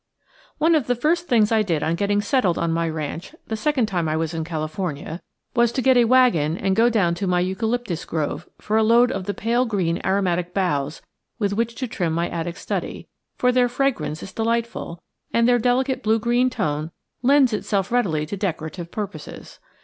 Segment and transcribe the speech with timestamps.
[0.57, 3.85] ONE of the first things I did on getting settled on my ranch, the second
[3.85, 5.21] time I was in California,
[5.55, 9.11] was to get a wagon and go down to my eucalyptus grove for a load
[9.11, 11.03] of the pale green aromatic boughs
[11.37, 14.99] with which to trim my attic study; for their fragrance is delightful
[15.33, 16.89] and their delicate blue green tone
[17.21, 19.59] lends itself readily to decorative purposes.